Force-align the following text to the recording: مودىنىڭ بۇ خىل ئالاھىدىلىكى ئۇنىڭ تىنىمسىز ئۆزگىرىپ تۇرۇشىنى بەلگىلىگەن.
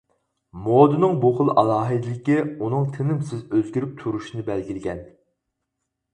مودىنىڭ 0.61 1.19
بۇ 1.25 1.29
خىل 1.39 1.51
ئالاھىدىلىكى 1.63 2.39
ئۇنىڭ 2.47 2.89
تىنىمسىز 2.97 3.45
ئۆزگىرىپ 3.51 3.93
تۇرۇشىنى 4.01 4.49
بەلگىلىگەن. 4.51 5.07